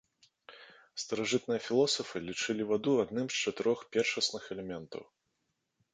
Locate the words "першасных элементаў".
3.97-5.03